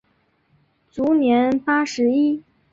[0.89, 2.41] 卒年八十一。